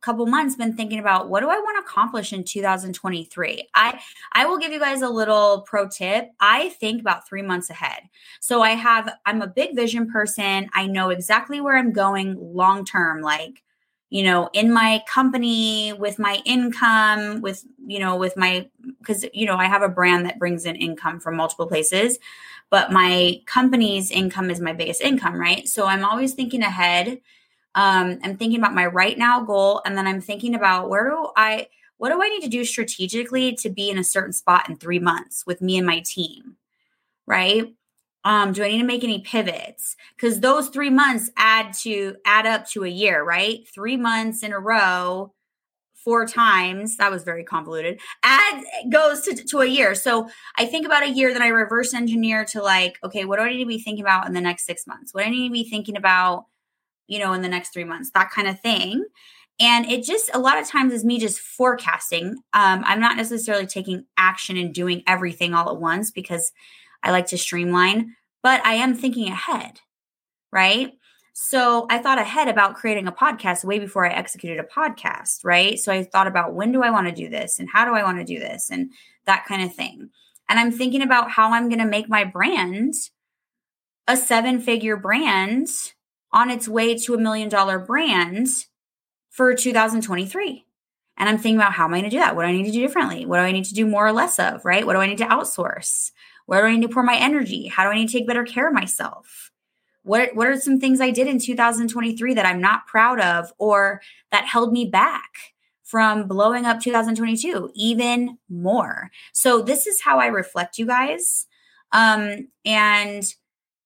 couple 0.00 0.26
months 0.26 0.56
been 0.56 0.76
thinking 0.76 0.98
about 0.98 1.28
what 1.28 1.40
do 1.40 1.48
I 1.48 1.58
want 1.58 1.76
to 1.76 1.90
accomplish 1.90 2.32
in 2.32 2.44
2023. 2.44 3.68
I 3.74 4.00
I 4.32 4.46
will 4.46 4.58
give 4.58 4.72
you 4.72 4.78
guys 4.78 5.02
a 5.02 5.08
little 5.08 5.62
pro 5.62 5.88
tip. 5.88 6.30
I 6.40 6.70
think 6.70 7.00
about 7.00 7.26
3 7.28 7.42
months 7.42 7.70
ahead. 7.70 8.02
So 8.40 8.62
I 8.62 8.70
have 8.70 9.12
I'm 9.26 9.42
a 9.42 9.46
big 9.46 9.74
vision 9.74 10.10
person. 10.10 10.68
I 10.74 10.86
know 10.86 11.10
exactly 11.10 11.60
where 11.60 11.76
I'm 11.76 11.92
going 11.92 12.36
long 12.38 12.84
term 12.84 13.20
like 13.22 13.62
you 14.10 14.22
know 14.22 14.48
in 14.52 14.72
my 14.72 15.02
company 15.06 15.92
with 15.92 16.18
my 16.18 16.40
income 16.46 17.42
with 17.42 17.64
you 17.86 17.98
know 17.98 18.16
with 18.16 18.36
my 18.36 18.68
cuz 19.04 19.24
you 19.34 19.46
know 19.46 19.56
I 19.56 19.66
have 19.66 19.82
a 19.82 19.88
brand 19.88 20.26
that 20.26 20.38
brings 20.38 20.64
in 20.64 20.76
income 20.76 21.20
from 21.20 21.36
multiple 21.36 21.66
places 21.66 22.18
but 22.70 22.92
my 22.92 23.40
company's 23.46 24.10
income 24.10 24.50
is 24.50 24.60
my 24.60 24.72
biggest 24.72 25.00
income, 25.00 25.40
right? 25.40 25.66
So 25.66 25.86
I'm 25.86 26.04
always 26.04 26.34
thinking 26.34 26.62
ahead 26.62 27.20
um, 27.78 28.18
I'm 28.24 28.36
thinking 28.36 28.58
about 28.58 28.74
my 28.74 28.86
right 28.86 29.16
now 29.16 29.44
goal, 29.44 29.82
and 29.84 29.96
then 29.96 30.08
I'm 30.08 30.20
thinking 30.20 30.56
about 30.56 30.90
where 30.90 31.10
do 31.10 31.28
I, 31.36 31.68
what 31.98 32.10
do 32.10 32.20
I 32.20 32.28
need 32.28 32.42
to 32.42 32.48
do 32.48 32.64
strategically 32.64 33.54
to 33.54 33.70
be 33.70 33.88
in 33.88 33.98
a 33.98 34.02
certain 34.02 34.32
spot 34.32 34.68
in 34.68 34.74
three 34.74 34.98
months 34.98 35.46
with 35.46 35.62
me 35.62 35.78
and 35.78 35.86
my 35.86 36.00
team, 36.00 36.56
right? 37.24 37.72
Um, 38.24 38.52
do 38.52 38.64
I 38.64 38.68
need 38.68 38.78
to 38.78 38.84
make 38.84 39.04
any 39.04 39.20
pivots? 39.20 39.94
Because 40.16 40.40
those 40.40 40.70
three 40.70 40.90
months 40.90 41.30
add 41.36 41.72
to 41.74 42.16
add 42.24 42.46
up 42.46 42.66
to 42.70 42.82
a 42.82 42.88
year, 42.88 43.22
right? 43.22 43.60
Three 43.72 43.96
months 43.96 44.42
in 44.42 44.52
a 44.52 44.58
row 44.58 45.32
four 45.94 46.26
times. 46.26 46.96
That 46.96 47.12
was 47.12 47.22
very 47.22 47.44
convoluted. 47.44 48.00
Add 48.24 48.64
goes 48.90 49.20
to, 49.20 49.36
to 49.36 49.60
a 49.60 49.66
year. 49.66 49.94
So 49.94 50.28
I 50.56 50.66
think 50.66 50.84
about 50.84 51.04
a 51.04 51.10
year, 51.10 51.32
then 51.32 51.42
I 51.42 51.48
reverse 51.48 51.94
engineer 51.94 52.44
to 52.46 52.60
like, 52.60 52.98
okay, 53.04 53.24
what 53.24 53.36
do 53.36 53.42
I 53.42 53.50
need 53.50 53.60
to 53.60 53.66
be 53.66 53.78
thinking 53.78 54.04
about 54.04 54.26
in 54.26 54.34
the 54.34 54.40
next 54.40 54.66
six 54.66 54.84
months? 54.84 55.14
What 55.14 55.20
do 55.22 55.28
I 55.28 55.30
need 55.30 55.46
to 55.46 55.52
be 55.52 55.70
thinking 55.70 55.96
about, 55.96 56.46
you 57.08 57.18
know, 57.18 57.32
in 57.32 57.42
the 57.42 57.48
next 57.48 57.72
three 57.72 57.84
months? 57.84 58.10
That 58.14 58.30
kind 58.30 58.46
of 58.46 58.60
thing. 58.60 59.04
And 59.60 59.86
it 59.86 60.04
just 60.04 60.30
a 60.32 60.38
lot 60.38 60.58
of 60.58 60.68
times 60.68 60.92
is 60.92 61.04
me 61.04 61.18
just 61.18 61.40
forecasting. 61.40 62.36
Um, 62.52 62.82
I'm 62.84 63.00
not 63.00 63.16
necessarily 63.16 63.66
taking 63.66 64.04
action 64.16 64.56
and 64.56 64.72
doing 64.72 65.02
everything 65.06 65.52
all 65.52 65.70
at 65.70 65.80
once 65.80 66.12
because 66.12 66.52
I 67.02 67.10
like 67.10 67.26
to 67.28 67.38
streamline, 67.38 68.14
but 68.42 68.64
I 68.64 68.74
am 68.74 68.94
thinking 68.94 69.28
ahead, 69.28 69.80
right? 70.52 70.92
So 71.32 71.86
I 71.88 71.98
thought 71.98 72.18
ahead 72.18 72.48
about 72.48 72.74
creating 72.74 73.06
a 73.06 73.12
podcast 73.12 73.64
way 73.64 73.78
before 73.78 74.04
I 74.04 74.12
executed 74.12 74.58
a 74.58 74.64
podcast, 74.64 75.44
right? 75.44 75.78
So 75.78 75.92
I 75.92 76.02
thought 76.02 76.26
about 76.26 76.54
when 76.54 76.72
do 76.72 76.82
I 76.82 76.90
want 76.90 77.08
to 77.08 77.14
do 77.14 77.28
this 77.28 77.60
and 77.60 77.68
how 77.72 77.84
do 77.84 77.94
I 77.94 78.02
want 78.02 78.18
to 78.18 78.24
do 78.24 78.40
this 78.40 78.70
and 78.70 78.92
that 79.26 79.44
kind 79.46 79.62
of 79.62 79.74
thing. 79.74 80.10
And 80.48 80.58
I'm 80.58 80.72
thinking 80.72 81.02
about 81.02 81.30
how 81.30 81.52
I'm 81.52 81.68
going 81.68 81.80
to 81.80 81.84
make 81.84 82.08
my 82.08 82.24
brand 82.24 82.94
a 84.08 84.16
seven 84.16 84.60
figure 84.60 84.96
brand 84.96 85.68
on 86.32 86.50
its 86.50 86.68
way 86.68 86.96
to 86.96 87.14
a 87.14 87.18
million 87.18 87.48
dollar 87.48 87.78
brand 87.78 88.48
for 89.30 89.54
2023. 89.54 90.64
And 91.16 91.28
I'm 91.28 91.36
thinking 91.36 91.56
about 91.56 91.72
how 91.72 91.84
am 91.84 91.94
I 91.94 91.98
going 91.98 92.10
to 92.10 92.16
do 92.16 92.20
that? 92.20 92.36
What 92.36 92.42
do 92.42 92.48
I 92.48 92.52
need 92.52 92.66
to 92.66 92.70
do 92.70 92.80
differently? 92.80 93.26
What 93.26 93.38
do 93.38 93.42
I 93.42 93.52
need 93.52 93.64
to 93.66 93.74
do 93.74 93.86
more 93.86 94.06
or 94.06 94.12
less 94.12 94.38
of, 94.38 94.64
right? 94.64 94.86
What 94.86 94.92
do 94.92 95.00
I 95.00 95.06
need 95.06 95.18
to 95.18 95.26
outsource? 95.26 96.12
Where 96.46 96.62
do 96.62 96.68
I 96.68 96.76
need 96.76 96.86
to 96.86 96.92
pour 96.92 97.02
my 97.02 97.16
energy? 97.16 97.66
How 97.66 97.84
do 97.84 97.90
I 97.90 97.96
need 97.96 98.08
to 98.08 98.12
take 98.12 98.26
better 98.26 98.44
care 98.44 98.68
of 98.68 98.74
myself? 98.74 99.50
What, 100.02 100.34
what 100.34 100.46
are 100.46 100.58
some 100.58 100.80
things 100.80 101.00
I 101.00 101.10
did 101.10 101.26
in 101.26 101.38
2023 101.38 102.34
that 102.34 102.46
I'm 102.46 102.60
not 102.60 102.86
proud 102.86 103.20
of 103.20 103.52
or 103.58 104.00
that 104.30 104.46
held 104.46 104.72
me 104.72 104.86
back 104.86 105.52
from 105.82 106.26
blowing 106.26 106.64
up 106.64 106.80
2022 106.80 107.72
even 107.74 108.38
more? 108.48 109.10
So, 109.32 109.60
this 109.60 109.86
is 109.86 110.00
how 110.00 110.18
I 110.18 110.26
reflect, 110.26 110.78
you 110.78 110.86
guys. 110.86 111.46
Um, 111.92 112.48
and 112.64 113.24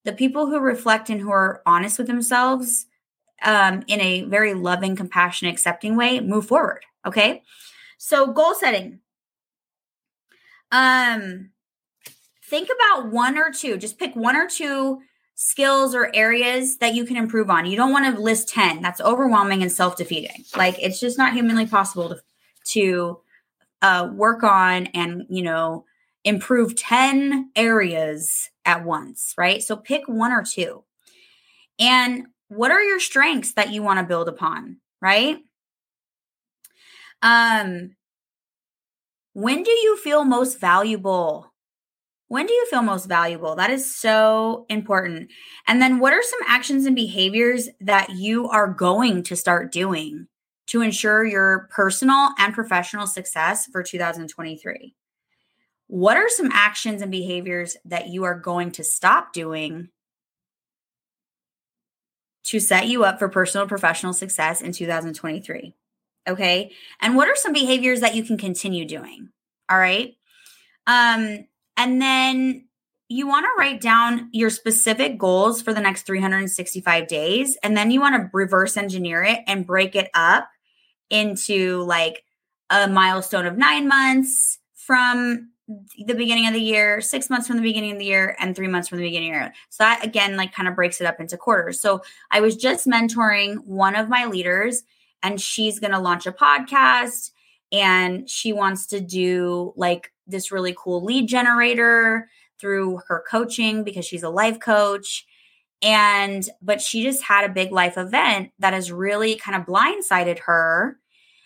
the 0.05 0.13
people 0.13 0.47
who 0.47 0.59
reflect 0.59 1.11
and 1.11 1.21
who 1.21 1.31
are 1.31 1.63
honest 1.67 1.99
with 1.99 2.07
themselves 2.07 2.87
um, 3.43 3.83
in 3.87 4.01
a 4.01 4.23
very 4.23 4.55
loving, 4.55 4.97
compassionate, 4.97 5.53
accepting 5.53 5.97
way, 5.97 6.21
move 6.21 6.47
forward. 6.47 6.85
Okay. 7.07 7.43
So 7.99 8.33
goal 8.33 8.55
setting. 8.55 9.01
Um, 10.71 11.51
think 12.45 12.69
about 12.69 13.11
one 13.11 13.37
or 13.37 13.51
two, 13.53 13.77
just 13.77 13.99
pick 13.99 14.17
one 14.17 14.37
or 14.37 14.49
two 14.49 15.01
skills 15.35 15.95
or 15.95 16.15
areas 16.15 16.79
that 16.79 16.95
you 16.95 17.05
can 17.05 17.17
improve 17.17 17.51
on. 17.51 17.67
You 17.67 17.77
don't 17.77 17.93
want 17.93 18.15
to 18.15 18.21
list 18.21 18.49
10. 18.49 18.81
That's 18.81 19.01
overwhelming 19.01 19.63
and 19.63 19.73
self-defeating. 19.73 20.45
Like 20.57 20.77
it's 20.81 21.01
just 21.01 21.19
not 21.19 21.35
humanly 21.35 21.67
possible 21.67 22.09
to 22.11 22.21
to 22.65 23.19
uh, 23.83 24.09
work 24.13 24.45
on 24.45 24.87
and, 24.95 25.27
you 25.29 25.43
know, 25.43 25.85
improve 26.25 26.77
10 26.77 27.51
areas 27.57 28.51
at 28.65 28.85
once, 28.85 29.35
right? 29.37 29.63
So 29.63 29.77
pick 29.77 30.03
one 30.07 30.33
or 30.33 30.45
two. 30.45 30.85
And 31.79 32.27
what 32.49 32.71
are 32.71 32.83
your 32.83 33.01
strengths 33.01 33.55
that 33.55 33.71
you 33.71 33.83
want 33.83 33.99
to 33.99 34.07
build 34.07 34.29
upon, 34.29 34.79
right? 35.01 35.39
Um 37.23 37.97
when 39.35 39.63
do 39.63 39.71
you 39.71 39.97
feel 39.97 40.25
most 40.25 40.61
valuable? 40.61 41.53
When 42.29 42.47
do 42.47 42.53
you 42.53 42.67
feel 42.67 42.83
most 42.83 43.07
valuable? 43.07 43.57
That 43.57 43.71
is 43.71 43.95
so 43.95 44.67
important. 44.69 45.31
And 45.67 45.81
then 45.81 45.99
what 45.99 46.13
are 46.13 46.23
some 46.23 46.41
actions 46.47 46.87
and 46.87 46.97
behaviors 46.97 47.69
that 47.81 48.11
you 48.11 48.49
are 48.49 48.69
going 48.69 49.23
to 49.25 49.37
start 49.37 49.73
doing 49.73 50.29
to 50.69 50.83
ensure 50.83 51.25
your 51.25 51.69
personal 51.71 52.31
and 52.39 52.55
professional 52.55 53.07
success 53.07 53.67
for 53.67 53.83
2023? 53.83 54.95
What 55.93 56.17
are 56.17 56.31
some 56.31 56.49
actions 56.51 57.03
and 57.03 57.11
behaviors 57.11 57.77
that 57.85 58.09
you 58.09 58.25
are 58.25 58.35
going 58.35 58.71
to 58.73 58.83
stop 58.83 59.35
doing 59.35 59.91
to 62.45 62.61
set 62.61 62.87
you 62.87 63.05
up 63.05 63.19
for 63.19 63.29
personal 63.29 63.67
professional 63.67 64.15
success 64.15 64.63
in 64.63 64.73
2023. 64.73 65.75
Okay. 66.27 66.73
And 66.99 67.15
what 67.15 67.29
are 67.29 67.37
some 67.37 67.53
behaviors 67.53 68.01
that 68.01 68.15
you 68.15 68.25
can 68.25 68.39
continue 68.39 68.87
doing? 68.87 69.29
All 69.69 69.79
right. 69.79 70.15
Um, 70.87 71.47
and 71.77 72.01
then 72.01 72.69
you 73.11 73.27
want 73.27 73.45
to 73.45 73.59
write 73.59 73.83
down 73.83 74.31
your 74.33 74.49
specific 74.49 75.19
goals 75.19 75.61
for 75.61 75.75
the 75.75 75.81
next 75.83 76.07
365 76.07 77.07
days. 77.07 77.59
And 77.63 77.77
then 77.77 77.91
you 77.91 78.01
want 78.01 78.15
to 78.15 78.31
reverse 78.33 78.79
engineer 78.79 79.23
it 79.23 79.41
and 79.47 79.67
break 79.67 79.95
it 79.95 80.09
up 80.15 80.49
into 81.11 81.83
like 81.83 82.25
a 82.71 82.89
milestone 82.89 83.45
of 83.45 83.59
nine 83.59 83.89
months 83.89 84.59
from 84.75 85.52
the 86.07 86.15
beginning 86.15 86.47
of 86.47 86.55
the 86.55 86.61
year, 86.61 87.01
six 87.01 87.31
months 87.31 87.47
from 87.47 87.57
the 87.57 87.63
beginning 87.63 87.93
of 87.93 87.99
the 87.99 88.05
year, 88.05 88.37
and 88.39 88.55
three 88.55 88.69
months 88.69 88.89
from 88.89 88.99
the 88.99 89.05
beginning 89.05 89.31
of 89.31 89.35
the 89.35 89.41
year. 89.41 89.55
So 89.71 89.85
that 89.85 90.05
again, 90.05 90.37
like 90.37 90.53
kind 90.53 90.69
of 90.69 90.75
breaks 90.75 91.01
it 91.01 91.07
up 91.07 91.21
into 91.21 91.37
quarters. 91.37 91.81
So 91.81 92.03
I 92.31 92.41
was 92.41 92.57
just 92.57 92.87
mentoring 92.87 93.59
one 93.65 93.97
of 93.97 94.09
my 94.09 94.27
leaders, 94.27 94.83
and 95.23 95.41
she's 95.41 95.79
going 95.79 95.93
to 95.93 95.99
launch 95.99 96.27
a 96.27 96.33
podcast 96.33 97.31
and 97.71 98.29
she 98.29 98.53
wants 98.53 98.87
to 98.89 99.01
do 99.01 99.73
like 99.77 100.13
this 100.27 100.53
really 100.53 100.75
cool 100.77 101.03
lead 101.03 101.27
generator 101.27 102.29
through 102.61 103.01
her 103.09 103.25
coaching 103.29 103.83
because 103.83 104.05
she's 104.05 104.23
a 104.23 104.29
life 104.29 104.61
coach. 104.61 105.27
And, 105.81 106.49
but 106.61 106.81
she 106.81 107.03
just 107.03 107.25
had 107.25 107.45
a 107.45 107.53
big 107.53 107.73
life 107.73 107.99
event 107.99 108.51
that 108.61 108.73
has 108.73 108.93
really 108.93 109.35
kind 109.35 109.61
of 109.61 109.67
blindsided 109.67 110.39
her 110.41 110.99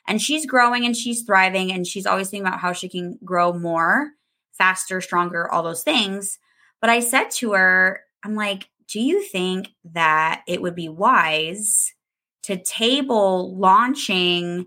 and 0.07 0.21
she's 0.21 0.47
growing 0.47 0.85
and 0.85 0.97
she's 0.97 1.23
thriving 1.23 1.73
and 1.73 1.87
she's 1.87 2.07
always 2.07 2.29
thinking 2.29 2.47
about 2.47 2.61
how 2.61 2.73
she 2.73 2.89
can 2.89 3.19
grow 3.25 3.53
more 3.53 4.11
faster 4.59 5.01
stronger 5.01 5.51
all 5.51 5.63
those 5.63 5.83
things. 5.83 6.39
But 6.81 6.91
i 6.91 7.01
said 7.01 7.31
to 7.33 7.53
her 7.53 8.01
i'm 8.25 8.35
like 8.35 8.69
do 8.89 9.01
you 9.01 9.23
think 9.23 9.69
that 9.85 10.43
it 10.47 10.63
would 10.63 10.75
be 10.75 10.89
wise 10.89 11.93
to 12.45 12.57
table 12.57 13.57
launching 13.57 14.67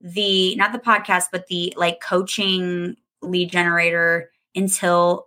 the 0.00 0.54
not 0.56 0.72
the 0.72 0.78
podcast 0.78 1.24
but 1.32 1.46
the 1.46 1.72
like 1.76 2.00
coaching 2.00 2.96
lead 3.22 3.50
generator 3.50 4.30
until 4.54 5.26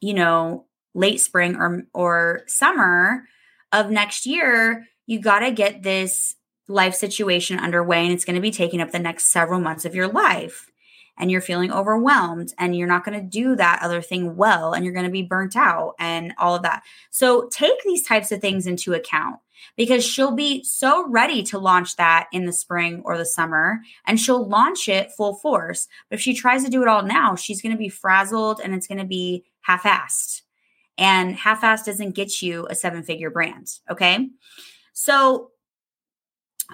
you 0.00 0.12
know 0.12 0.66
late 0.94 1.20
spring 1.20 1.56
or 1.56 1.82
or 1.94 2.42
summer 2.46 3.24
of 3.72 3.90
next 3.90 4.26
year? 4.26 4.86
You 5.06 5.20
got 5.20 5.40
to 5.40 5.50
get 5.50 5.82
this 5.82 6.36
life 6.68 6.94
situation 6.94 7.58
underway 7.58 8.04
and 8.04 8.12
it's 8.12 8.24
going 8.24 8.36
to 8.36 8.40
be 8.40 8.52
taking 8.52 8.80
up 8.80 8.92
the 8.92 8.98
next 8.98 9.32
several 9.32 9.60
months 9.60 9.84
of 9.84 9.94
your 9.94 10.06
life 10.06 10.70
and 11.18 11.30
you're 11.30 11.40
feeling 11.40 11.72
overwhelmed 11.72 12.54
and 12.58 12.76
you're 12.76 12.88
not 12.88 13.04
going 13.04 13.18
to 13.18 13.26
do 13.26 13.56
that 13.56 13.80
other 13.82 14.00
thing 14.00 14.36
well 14.36 14.72
and 14.72 14.84
you're 14.84 14.94
going 14.94 15.06
to 15.06 15.10
be 15.10 15.22
burnt 15.22 15.56
out 15.56 15.94
and 15.98 16.32
all 16.38 16.54
of 16.54 16.62
that. 16.62 16.82
So 17.10 17.48
take 17.48 17.82
these 17.84 18.02
types 18.02 18.32
of 18.32 18.40
things 18.40 18.66
into 18.66 18.94
account 18.94 19.40
because 19.76 20.04
she'll 20.04 20.34
be 20.34 20.64
so 20.64 21.08
ready 21.08 21.42
to 21.44 21.58
launch 21.58 21.96
that 21.96 22.28
in 22.32 22.46
the 22.46 22.52
spring 22.52 23.02
or 23.04 23.18
the 23.18 23.26
summer 23.26 23.80
and 24.06 24.18
she'll 24.18 24.46
launch 24.46 24.88
it 24.88 25.12
full 25.12 25.34
force. 25.34 25.88
But 26.08 26.16
if 26.16 26.22
she 26.22 26.34
tries 26.34 26.64
to 26.64 26.70
do 26.70 26.82
it 26.82 26.88
all 26.88 27.02
now, 27.02 27.34
she's 27.34 27.62
going 27.62 27.72
to 27.72 27.78
be 27.78 27.88
frazzled 27.88 28.60
and 28.62 28.74
it's 28.74 28.86
going 28.86 28.98
to 28.98 29.04
be 29.04 29.44
half 29.60 29.82
assed. 29.82 30.42
And 30.96 31.34
half 31.34 31.62
assed 31.62 31.86
doesn't 31.86 32.14
get 32.14 32.42
you 32.42 32.66
a 32.68 32.74
seven 32.74 33.02
figure 33.02 33.30
brand. 33.30 33.68
Okay. 33.90 34.28
So 34.92 35.50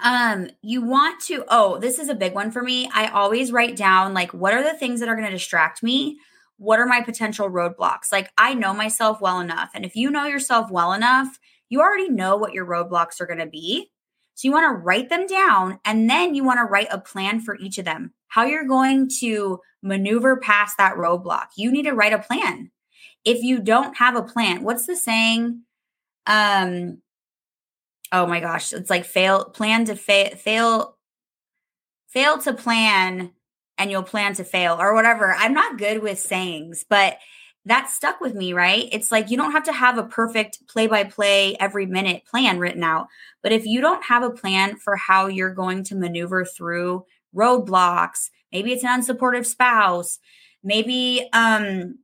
um, 0.03 0.49
you 0.61 0.81
want 0.81 1.19
to, 1.21 1.43
oh, 1.49 1.79
this 1.79 1.99
is 1.99 2.09
a 2.09 2.15
big 2.15 2.33
one 2.33 2.51
for 2.51 2.61
me. 2.61 2.89
I 2.93 3.07
always 3.07 3.51
write 3.51 3.75
down 3.75 4.13
like, 4.13 4.33
what 4.33 4.53
are 4.53 4.63
the 4.63 4.77
things 4.77 4.99
that 4.99 5.09
are 5.09 5.15
going 5.15 5.27
to 5.27 5.33
distract 5.33 5.81
me? 5.81 6.19
What 6.57 6.79
are 6.79 6.85
my 6.85 7.01
potential 7.01 7.49
roadblocks? 7.49 8.11
Like, 8.11 8.31
I 8.37 8.53
know 8.53 8.73
myself 8.73 9.21
well 9.21 9.39
enough. 9.39 9.69
And 9.73 9.85
if 9.85 9.95
you 9.95 10.09
know 10.09 10.25
yourself 10.25 10.71
well 10.71 10.93
enough, 10.93 11.39
you 11.69 11.81
already 11.81 12.09
know 12.09 12.37
what 12.37 12.53
your 12.53 12.65
roadblocks 12.65 13.19
are 13.19 13.27
going 13.27 13.39
to 13.39 13.45
be. 13.45 13.91
So 14.35 14.47
you 14.47 14.51
want 14.51 14.71
to 14.71 14.83
write 14.83 15.09
them 15.09 15.25
down 15.25 15.79
and 15.83 16.09
then 16.09 16.35
you 16.35 16.43
want 16.43 16.59
to 16.59 16.65
write 16.65 16.87
a 16.91 16.99
plan 16.99 17.41
for 17.41 17.57
each 17.57 17.77
of 17.79 17.85
them, 17.85 18.13
how 18.27 18.43
you're 18.43 18.67
going 18.67 19.09
to 19.19 19.59
maneuver 19.81 20.37
past 20.37 20.77
that 20.77 20.95
roadblock. 20.95 21.47
You 21.55 21.71
need 21.71 21.83
to 21.83 21.93
write 21.93 22.13
a 22.13 22.19
plan. 22.19 22.71
If 23.25 23.41
you 23.41 23.59
don't 23.59 23.97
have 23.97 24.15
a 24.15 24.21
plan, 24.21 24.63
what's 24.63 24.85
the 24.85 24.95
saying? 24.95 25.63
Um, 26.27 27.01
oh 28.11 28.25
my 28.25 28.39
gosh, 28.39 28.73
it's 28.73 28.89
like 28.89 29.05
fail 29.05 29.45
plan 29.45 29.85
to 29.85 29.95
fail 29.95 30.35
fail 30.35 30.97
fail 32.07 32.37
to 32.39 32.53
plan 32.53 33.31
and 33.77 33.91
you'll 33.91 34.03
plan 34.03 34.33
to 34.35 34.43
fail 34.43 34.77
or 34.79 34.93
whatever. 34.93 35.33
I'm 35.33 35.53
not 35.53 35.77
good 35.77 36.01
with 36.01 36.19
sayings, 36.19 36.85
but 36.89 37.17
that 37.65 37.89
stuck 37.89 38.21
with 38.21 38.33
me, 38.33 38.53
right? 38.53 38.87
It's 38.91 39.11
like 39.11 39.29
you 39.29 39.37
don't 39.37 39.51
have 39.51 39.65
to 39.65 39.73
have 39.73 39.97
a 39.97 40.03
perfect 40.03 40.67
play 40.67 40.87
by 40.87 41.03
play 41.03 41.55
every 41.59 41.85
minute 41.85 42.23
plan 42.25 42.59
written 42.59 42.83
out. 42.83 43.07
But 43.43 43.51
if 43.51 43.65
you 43.65 43.81
don't 43.81 44.03
have 44.05 44.23
a 44.23 44.31
plan 44.31 44.77
for 44.77 44.95
how 44.95 45.27
you're 45.27 45.53
going 45.53 45.83
to 45.85 45.95
maneuver 45.95 46.45
through 46.45 47.05
roadblocks, 47.35 48.29
maybe 48.53 48.71
it's 48.71 48.83
an 48.83 49.01
unsupportive 49.01 49.45
spouse, 49.45 50.19
maybe 50.63 51.27
um 51.33 51.99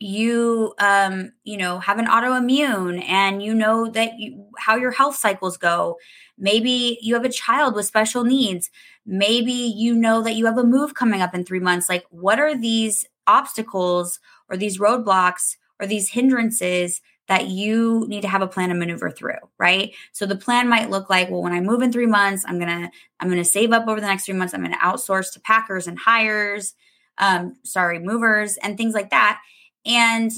you 0.00 0.74
um 0.80 1.32
you 1.44 1.56
know 1.56 1.78
have 1.78 1.98
an 1.98 2.06
autoimmune 2.06 3.02
and 3.08 3.42
you 3.42 3.54
know 3.54 3.88
that 3.90 4.18
you, 4.18 4.46
how 4.58 4.76
your 4.76 4.90
health 4.90 5.16
cycles 5.16 5.56
go. 5.56 5.96
Maybe 6.36 6.98
you 7.00 7.14
have 7.14 7.24
a 7.24 7.28
child 7.28 7.74
with 7.74 7.86
special 7.86 8.24
needs. 8.24 8.70
Maybe 9.06 9.52
you 9.52 9.94
know 9.94 10.22
that 10.22 10.34
you 10.34 10.46
have 10.46 10.58
a 10.58 10.64
move 10.64 10.94
coming 10.94 11.22
up 11.22 11.34
in 11.34 11.44
3 11.44 11.60
months. 11.60 11.88
Like 11.88 12.04
what 12.10 12.40
are 12.40 12.56
these 12.56 13.06
obstacles 13.26 14.18
or 14.50 14.56
these 14.56 14.78
roadblocks 14.78 15.56
or 15.80 15.86
these 15.86 16.10
hindrances 16.10 17.00
that 17.26 17.46
you 17.48 18.04
need 18.08 18.20
to 18.20 18.28
have 18.28 18.42
a 18.42 18.46
plan 18.46 18.68
to 18.68 18.74
maneuver 18.74 19.10
through 19.10 19.32
right? 19.58 19.94
So 20.12 20.26
the 20.26 20.36
plan 20.36 20.68
might 20.68 20.90
look 20.90 21.08
like 21.08 21.30
well 21.30 21.42
when 21.42 21.52
i 21.52 21.60
move 21.60 21.82
in 21.82 21.92
3 21.92 22.06
months 22.06 22.44
i'm 22.46 22.58
to 22.60 22.90
i'm 23.20 23.30
to 23.30 23.44
save 23.44 23.72
up 23.72 23.86
over 23.88 24.00
the 24.00 24.06
next 24.06 24.26
3 24.26 24.34
months. 24.34 24.54
I'm 24.54 24.64
to 24.64 24.70
outsource 24.72 25.32
to 25.32 25.40
packers 25.40 25.86
and 25.86 25.98
hires 25.98 26.74
um 27.18 27.56
sorry 27.62 27.98
movers 27.98 28.56
and 28.58 28.76
things 28.76 28.94
like 28.94 29.10
that 29.10 29.40
and 29.84 30.32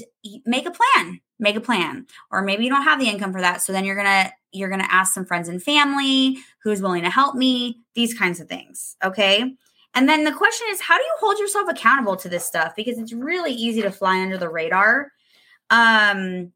make 0.45 0.65
a 0.65 0.71
plan 0.71 1.21
make 1.39 1.55
a 1.55 1.61
plan. 1.61 2.05
Or 2.31 2.41
maybe 2.41 2.63
you 2.63 2.69
don't 2.69 2.83
have 2.83 2.99
the 2.99 3.09
income 3.09 3.31
for 3.31 3.41
that 3.41 3.61
so 3.61 3.71
then 3.71 3.85
you're 3.85 3.95
gonna 3.95 4.31
you're 4.51 4.69
gonna 4.69 4.87
ask 4.89 5.13
some 5.13 5.25
friends 5.25 5.49
and 5.49 5.61
family 5.61 6.37
who's 6.63 6.81
willing 6.81 7.03
to 7.03 7.09
help 7.09 7.35
me 7.35 7.81
these 7.95 8.13
kinds 8.13 8.39
of 8.39 8.47
things 8.47 8.95
okay? 9.03 9.53
And 9.93 10.07
then 10.07 10.23
the 10.23 10.31
question 10.31 10.67
is 10.71 10.81
how 10.81 10.97
do 10.97 11.03
you 11.03 11.15
hold 11.19 11.39
yourself 11.39 11.67
accountable 11.69 12.15
to 12.17 12.29
this 12.29 12.45
stuff? 12.45 12.73
Because 12.75 12.97
it's 12.97 13.13
really 13.13 13.51
easy 13.51 13.81
to 13.81 13.91
fly 13.91 14.19
under 14.21 14.37
the 14.37 14.49
radar. 14.49 15.11
Um 15.69 16.53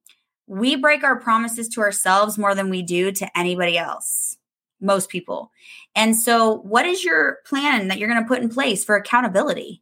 we 0.48 0.76
break 0.76 1.04
our 1.04 1.20
promises 1.20 1.70
to 1.70 1.82
ourselves 1.82 2.38
more 2.38 2.56
than 2.56 2.70
we 2.70 2.82
do 2.82 3.12
to 3.12 3.38
anybody 3.38 3.78
else 3.78 4.38
most 4.82 5.10
people. 5.10 5.52
And 5.96 6.16
so 6.16 6.56
what 6.64 6.86
is 6.86 7.06
your 7.06 7.38
plan 7.46 7.88
that 7.88 8.00
you're 8.00 8.10
going 8.10 8.22
to 8.22 8.28
put 8.28 8.42
in 8.42 8.50
place 8.50 8.84
for 8.84 8.96
accountability 8.96 9.82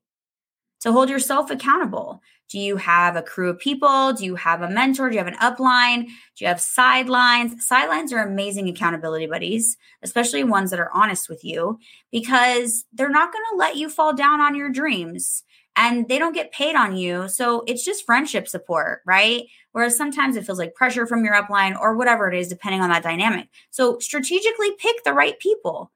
to 0.81 0.91
hold 0.91 1.09
yourself 1.09 1.49
accountable 1.49 2.21
do 2.49 2.57
you 2.57 2.77
have 2.77 3.15
a 3.15 3.21
crew 3.21 3.49
of 3.49 3.59
people? 3.59 4.11
Do 4.13 4.25
you 4.25 4.35
have 4.35 4.63
a 4.63 4.69
mentor? 4.69 5.09
Do 5.09 5.15
you 5.15 5.23
have 5.23 5.27
an 5.27 5.35
upline? 5.35 6.05
Do 6.05 6.11
you 6.39 6.47
have 6.47 6.59
sidelines? 6.59 7.65
Sidelines 7.65 8.11
are 8.11 8.23
amazing 8.23 8.67
accountability 8.67 9.27
buddies, 9.27 9.77
especially 10.01 10.43
ones 10.43 10.71
that 10.71 10.79
are 10.79 10.91
honest 10.91 11.29
with 11.29 11.45
you, 11.45 11.77
because 12.11 12.85
they're 12.91 13.09
not 13.09 13.31
going 13.31 13.45
to 13.51 13.57
let 13.57 13.75
you 13.75 13.87
fall 13.87 14.15
down 14.15 14.41
on 14.41 14.55
your 14.55 14.69
dreams 14.69 15.43
and 15.75 16.07
they 16.07 16.17
don't 16.17 16.33
get 16.33 16.51
paid 16.51 16.75
on 16.75 16.95
you. 16.97 17.29
So 17.29 17.63
it's 17.67 17.85
just 17.85 18.05
friendship 18.05 18.47
support, 18.47 19.01
right? 19.05 19.43
Whereas 19.71 19.95
sometimes 19.95 20.35
it 20.35 20.45
feels 20.45 20.57
like 20.57 20.73
pressure 20.73 21.05
from 21.05 21.23
your 21.23 21.35
upline 21.35 21.79
or 21.79 21.95
whatever 21.95 22.31
it 22.31 22.37
is, 22.37 22.47
depending 22.47 22.81
on 22.81 22.89
that 22.89 23.03
dynamic. 23.03 23.47
So 23.69 23.99
strategically 23.99 24.71
pick 24.79 25.03
the 25.03 25.13
right 25.13 25.37
people. 25.37 25.91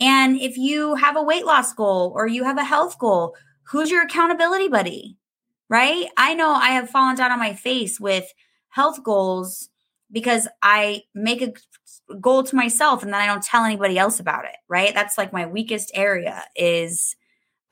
And 0.00 0.38
if 0.38 0.58
you 0.58 0.96
have 0.96 1.16
a 1.16 1.22
weight 1.22 1.46
loss 1.46 1.72
goal 1.72 2.12
or 2.14 2.26
you 2.26 2.44
have 2.44 2.58
a 2.58 2.64
health 2.64 2.98
goal, 2.98 3.34
who's 3.64 3.90
your 3.90 4.02
accountability 4.02 4.68
buddy? 4.68 5.18
right? 5.68 6.06
I 6.16 6.34
know 6.34 6.50
I 6.50 6.70
have 6.70 6.90
fallen 6.90 7.16
down 7.16 7.32
on 7.32 7.38
my 7.38 7.54
face 7.54 7.98
with 7.98 8.32
health 8.68 9.02
goals 9.02 9.70
because 10.12 10.46
I 10.62 11.02
make 11.14 11.42
a 11.42 11.52
goal 12.20 12.42
to 12.44 12.56
myself 12.56 13.02
and 13.02 13.12
then 13.12 13.20
I 13.20 13.26
don't 13.26 13.42
tell 13.42 13.64
anybody 13.64 13.98
else 13.98 14.20
about 14.20 14.44
it, 14.44 14.56
right? 14.68 14.94
That's 14.94 15.16
like 15.18 15.32
my 15.32 15.46
weakest 15.46 15.90
area 15.94 16.44
is 16.54 17.16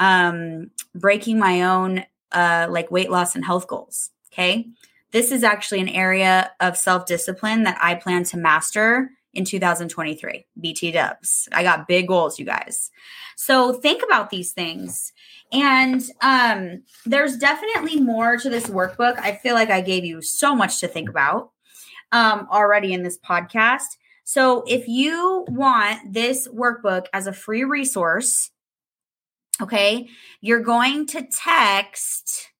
um 0.00 0.70
breaking 0.94 1.38
my 1.38 1.62
own 1.62 2.04
uh 2.32 2.66
like 2.70 2.90
weight 2.90 3.10
loss 3.10 3.34
and 3.34 3.44
health 3.44 3.68
goals, 3.68 4.10
okay? 4.32 4.66
This 5.12 5.30
is 5.30 5.44
actually 5.44 5.80
an 5.80 5.88
area 5.88 6.50
of 6.58 6.76
self-discipline 6.76 7.64
that 7.64 7.78
I 7.82 7.94
plan 7.94 8.24
to 8.24 8.38
master 8.38 9.10
in 9.34 9.44
2023. 9.44 10.46
BT 10.60 10.92
dubs. 10.92 11.48
I 11.52 11.62
got 11.62 11.86
big 11.86 12.08
goals, 12.08 12.38
you 12.38 12.46
guys. 12.46 12.90
So 13.36 13.72
think 13.74 14.02
about 14.02 14.30
these 14.30 14.52
things. 14.52 15.12
And 15.52 16.02
um, 16.22 16.82
there's 17.04 17.36
definitely 17.36 18.00
more 18.00 18.38
to 18.38 18.48
this 18.48 18.66
workbook. 18.68 19.18
I 19.18 19.34
feel 19.36 19.54
like 19.54 19.70
I 19.70 19.82
gave 19.82 20.04
you 20.04 20.22
so 20.22 20.54
much 20.54 20.80
to 20.80 20.88
think 20.88 21.08
about 21.10 21.50
um, 22.10 22.48
already 22.50 22.92
in 22.92 23.02
this 23.02 23.18
podcast. 23.18 23.96
So 24.24 24.64
if 24.66 24.88
you 24.88 25.44
want 25.48 26.12
this 26.12 26.48
workbook 26.48 27.06
as 27.12 27.26
a 27.26 27.32
free 27.32 27.64
resource, 27.64 28.50
okay, 29.60 30.08
you're 30.40 30.60
going 30.60 31.06
to 31.08 31.26
text 31.26 32.50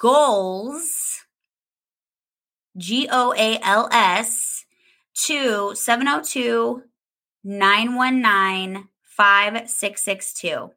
goals, 0.00 1.22
G 2.76 3.08
O 3.10 3.34
A 3.36 3.58
L 3.62 3.88
S, 3.90 4.66
to 5.26 5.74
702 5.74 6.82
919 7.42 8.88
5662. 9.02 10.70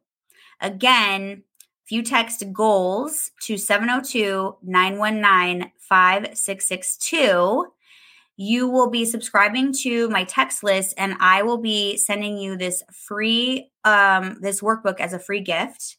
Again, 0.60 1.42
if 1.84 1.92
you 1.92 2.02
text 2.02 2.44
goals 2.52 3.30
to 3.42 3.56
702 3.56 4.56
919 4.62 5.72
5662, 5.78 7.66
you 8.36 8.68
will 8.68 8.90
be 8.90 9.04
subscribing 9.04 9.72
to 9.72 10.08
my 10.10 10.24
text 10.24 10.62
list 10.62 10.94
and 10.98 11.16
I 11.18 11.42
will 11.42 11.58
be 11.58 11.96
sending 11.96 12.38
you 12.38 12.56
this 12.56 12.82
free 12.92 13.70
um 13.84 14.38
this 14.40 14.60
workbook 14.60 15.00
as 15.00 15.12
a 15.12 15.18
free 15.18 15.40
gift. 15.40 15.96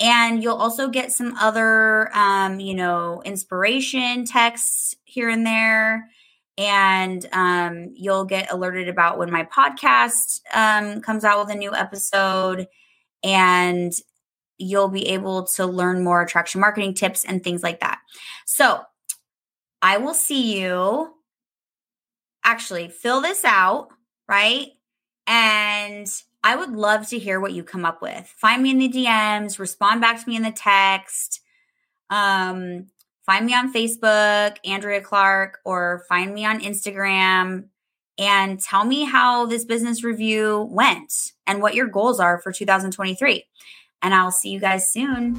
And 0.00 0.42
you'll 0.42 0.56
also 0.56 0.88
get 0.88 1.12
some 1.12 1.34
other 1.38 2.10
um, 2.16 2.58
you 2.58 2.74
know, 2.74 3.20
inspiration 3.24 4.24
texts 4.24 4.94
here 5.04 5.28
and 5.28 5.46
there 5.46 6.08
and 6.56 7.26
um, 7.32 7.92
you'll 7.94 8.24
get 8.26 8.52
alerted 8.52 8.88
about 8.88 9.18
when 9.18 9.30
my 9.30 9.44
podcast 9.44 10.40
um, 10.52 11.00
comes 11.00 11.24
out 11.24 11.38
with 11.44 11.54
a 11.54 11.58
new 11.58 11.74
episode 11.74 12.66
and 13.22 13.92
you'll 14.58 14.88
be 14.88 15.08
able 15.08 15.44
to 15.44 15.66
learn 15.66 16.04
more 16.04 16.20
attraction 16.22 16.60
marketing 16.60 16.94
tips 16.94 17.24
and 17.24 17.42
things 17.42 17.62
like 17.62 17.80
that. 17.80 17.98
So 18.46 18.82
i 19.82 19.96
will 19.96 20.12
see 20.12 20.60
you 20.60 21.10
actually 22.44 22.88
fill 22.88 23.20
this 23.20 23.44
out 23.44 23.88
right? 24.28 24.68
And 25.26 26.06
i 26.44 26.56
would 26.56 26.70
love 26.70 27.08
to 27.08 27.18
hear 27.18 27.40
what 27.40 27.52
you 27.52 27.64
come 27.64 27.84
up 27.84 28.02
with. 28.02 28.26
Find 28.26 28.62
me 28.62 28.70
in 28.70 28.78
the 28.78 28.88
dms 28.88 29.58
respond 29.58 30.00
back 30.00 30.22
to 30.22 30.28
me 30.28 30.36
in 30.36 30.42
the 30.42 30.52
text 30.52 31.40
um 32.10 32.86
find 33.26 33.46
me 33.46 33.54
on 33.54 33.72
Facebook, 33.72 34.56
Andrea 34.64 35.00
Clark, 35.00 35.60
or 35.64 36.04
find 36.08 36.34
me 36.34 36.44
on 36.44 36.60
Instagram 36.60 37.66
and 38.20 38.60
tell 38.60 38.84
me 38.84 39.04
how 39.04 39.46
this 39.46 39.64
business 39.64 40.04
review 40.04 40.68
went 40.70 41.32
and 41.46 41.62
what 41.62 41.74
your 41.74 41.86
goals 41.86 42.20
are 42.20 42.38
for 42.38 42.52
2023. 42.52 43.46
And 44.02 44.14
I'll 44.14 44.30
see 44.30 44.50
you 44.50 44.60
guys 44.60 44.92
soon. 44.92 45.36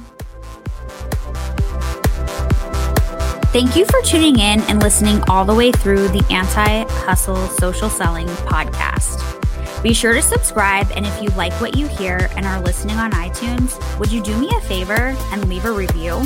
Thank 3.52 3.76
you 3.76 3.84
for 3.84 4.00
tuning 4.02 4.38
in 4.38 4.60
and 4.62 4.82
listening 4.82 5.22
all 5.28 5.44
the 5.44 5.54
way 5.54 5.70
through 5.70 6.08
the 6.08 6.24
Anti 6.30 6.84
Hustle 7.04 7.46
Social 7.58 7.88
Selling 7.88 8.26
podcast. 8.26 9.20
Be 9.82 9.92
sure 9.92 10.14
to 10.14 10.22
subscribe, 10.22 10.90
and 10.94 11.06
if 11.06 11.22
you 11.22 11.28
like 11.30 11.52
what 11.60 11.76
you 11.76 11.86
hear 11.86 12.30
and 12.36 12.46
are 12.46 12.60
listening 12.62 12.96
on 12.96 13.12
iTunes, 13.12 13.78
would 13.98 14.10
you 14.10 14.22
do 14.22 14.36
me 14.38 14.48
a 14.56 14.60
favor 14.62 15.14
and 15.32 15.48
leave 15.48 15.64
a 15.64 15.72
review? 15.72 16.22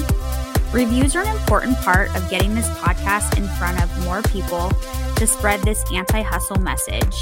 Reviews 0.72 1.16
are 1.16 1.22
an 1.22 1.34
important 1.36 1.76
part 1.78 2.14
of 2.14 2.28
getting 2.30 2.54
this 2.54 2.68
podcast 2.78 3.36
in 3.36 3.48
front 3.56 3.82
of 3.82 4.04
more 4.04 4.22
people 4.22 4.70
to 5.16 5.26
spread 5.26 5.60
this 5.62 5.82
anti 5.92 6.22
hustle 6.22 6.60
message. 6.60 7.16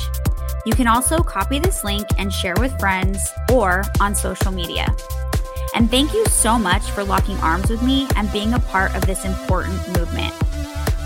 You 0.67 0.73
can 0.73 0.87
also 0.87 1.23
copy 1.23 1.59
this 1.59 1.85
link 1.85 2.07
and 2.19 2.33
share 2.33 2.55
with 2.59 2.79
friends 2.79 3.33
or 3.53 3.83
on 4.01 4.15
social 4.15 4.53
media. 4.53 4.95
And 5.75 5.91
thank 5.91 6.15
you 6.15 6.25
so 6.27 6.59
much 6.59 6.83
for 6.91 7.05
locking 7.05 7.37
arms 7.39 7.69
with 7.69 7.83
me 7.83 8.07
and 8.17 8.31
being 8.33 8.55
a 8.55 8.61
part 8.61 8.95
of 8.95 9.05
this 9.07 9.25
important 9.25 9.77
movement. 9.99 10.33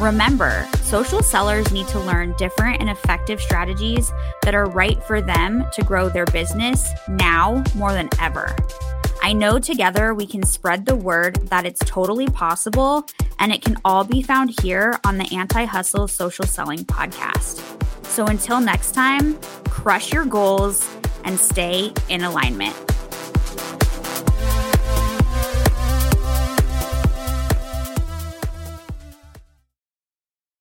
Remember, 0.00 0.68
social 0.82 1.22
sellers 1.22 1.72
need 1.72 1.88
to 1.88 1.98
learn 1.98 2.34
different 2.38 2.80
and 2.80 2.88
effective 2.88 3.40
strategies 3.40 4.12
that 4.42 4.54
are 4.54 4.66
right 4.66 5.02
for 5.02 5.20
them 5.20 5.64
to 5.72 5.82
grow 5.82 6.08
their 6.08 6.26
business 6.26 6.90
now 7.08 7.64
more 7.74 7.92
than 7.92 8.08
ever. 8.20 8.54
I 9.28 9.34
know 9.34 9.58
together 9.58 10.14
we 10.14 10.26
can 10.26 10.42
spread 10.42 10.86
the 10.86 10.96
word 10.96 11.36
that 11.50 11.66
it's 11.66 11.80
totally 11.80 12.28
possible, 12.28 13.06
and 13.38 13.52
it 13.52 13.60
can 13.60 13.76
all 13.84 14.02
be 14.02 14.22
found 14.22 14.58
here 14.62 14.98
on 15.04 15.18
the 15.18 15.28
Anti 15.36 15.66
Hustle 15.66 16.08
Social 16.08 16.46
Selling 16.46 16.78
Podcast. 16.78 17.60
So 18.06 18.24
until 18.24 18.58
next 18.58 18.92
time, 18.92 19.38
crush 19.68 20.14
your 20.14 20.24
goals 20.24 20.88
and 21.24 21.38
stay 21.38 21.92
in 22.08 22.24
alignment. 22.24 22.74